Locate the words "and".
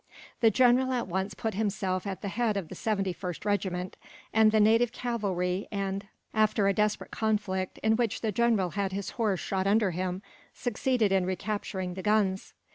4.33-4.51, 5.71-6.07